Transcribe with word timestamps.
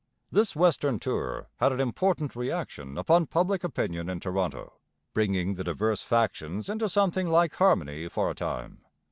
This 0.31 0.55
western 0.55 0.97
tour 0.97 1.47
had 1.57 1.71
an 1.71 1.79
important 1.79 2.35
reaction 2.35 2.97
upon 2.97 3.27
public 3.27 3.63
opinion 3.63 4.09
in 4.09 4.19
Toronto, 4.19 4.79
bringing 5.13 5.53
the 5.53 5.63
divers 5.63 6.01
factions 6.01 6.69
into 6.69 6.89
something 6.89 7.29
like 7.29 7.53
harmony 7.53 8.07
for 8.07 8.31
a 8.31 8.33
time. 8.33 8.81